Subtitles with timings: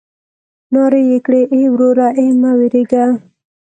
[0.73, 3.05] نارې يې کړې ای وروره ای مه وېرېږه.